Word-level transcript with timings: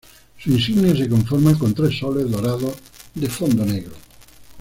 Su 0.39 0.49
insignia 0.49 0.95
se 0.95 1.07
conforma 1.07 1.55
con 1.59 1.75
tres 1.75 1.99
Soles 1.99 2.31
Dorados 2.31 2.73
de 3.13 3.29
Fondo 3.29 3.63
Negro. 3.63 3.93